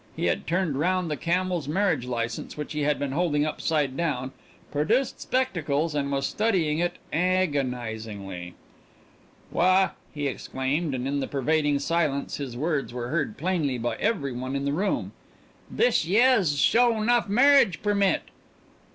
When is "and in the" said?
10.95-11.27